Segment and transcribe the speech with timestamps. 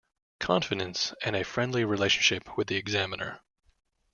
[0.39, 3.39] Confidence and a friendly relationship with the examiner.